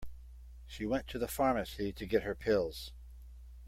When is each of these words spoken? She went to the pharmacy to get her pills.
She 0.65 0.83
went 0.87 1.05
to 1.09 1.19
the 1.19 1.27
pharmacy 1.27 1.93
to 1.93 2.07
get 2.07 2.23
her 2.23 2.33
pills. 2.33 2.91